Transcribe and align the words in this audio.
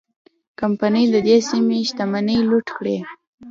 کمپنۍ 0.59 1.05
د 1.13 1.15
دې 1.27 1.37
سیمې 1.49 1.77
شتمنۍ 1.89 2.39
لوټ 2.49 2.67
کړې. 2.77 2.97